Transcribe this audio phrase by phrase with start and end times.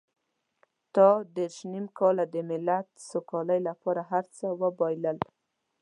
[0.95, 5.17] تا دېرش نيم کاله د ملت سوکالۍ لپاره هر څه وبایلل.